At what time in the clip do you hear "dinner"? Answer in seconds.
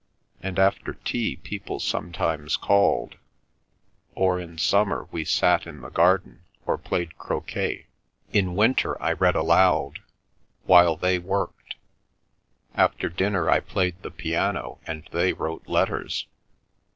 13.09-13.47